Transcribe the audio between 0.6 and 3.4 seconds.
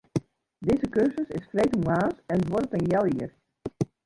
Dizze kursus is freedtemoarns en duorret in heal jier.